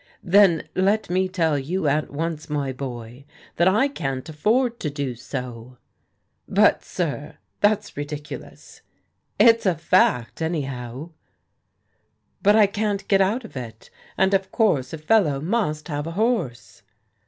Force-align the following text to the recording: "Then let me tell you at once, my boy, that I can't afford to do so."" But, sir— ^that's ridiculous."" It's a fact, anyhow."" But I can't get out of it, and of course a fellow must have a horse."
"Then 0.23 0.67
let 0.73 1.11
me 1.11 1.29
tell 1.29 1.59
you 1.59 1.87
at 1.87 2.09
once, 2.09 2.49
my 2.49 2.73
boy, 2.73 3.23
that 3.57 3.67
I 3.67 3.87
can't 3.87 4.27
afford 4.27 4.79
to 4.79 4.89
do 4.89 5.13
so."" 5.13 5.77
But, 6.47 6.83
sir— 6.83 7.37
^that's 7.61 7.95
ridiculous."" 7.95 8.81
It's 9.39 9.67
a 9.67 9.75
fact, 9.75 10.41
anyhow."" 10.41 11.11
But 12.41 12.55
I 12.55 12.65
can't 12.65 13.07
get 13.07 13.21
out 13.21 13.45
of 13.45 13.55
it, 13.55 13.91
and 14.17 14.33
of 14.33 14.51
course 14.51 14.91
a 14.91 14.97
fellow 14.97 15.39
must 15.39 15.87
have 15.87 16.07
a 16.07 16.11
horse." 16.17 16.81